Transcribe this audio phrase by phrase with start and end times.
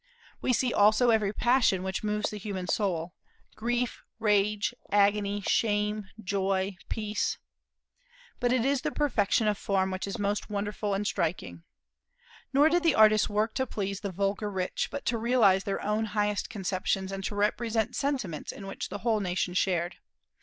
[0.41, 3.13] We see also every passion which moves the human soul,
[3.55, 7.37] grief, rage, agony, shame, joy, peace.
[8.39, 11.65] But it is the perfection of form which is most wonderful and striking.
[12.51, 16.05] Nor did the artists work to please the vulgar rich, but to realize their own
[16.05, 19.97] highest conceptions, and to represent sentiments in which the whole nation shared.